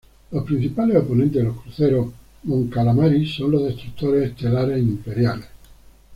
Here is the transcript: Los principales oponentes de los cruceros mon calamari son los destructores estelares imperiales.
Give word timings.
Los 0.31 0.45
principales 0.45 0.97
oponentes 0.97 1.43
de 1.43 1.47
los 1.47 1.61
cruceros 1.61 2.07
mon 2.45 2.69
calamari 2.69 3.27
son 3.29 3.51
los 3.51 3.65
destructores 3.65 4.31
estelares 4.31 4.79
imperiales. 4.81 5.45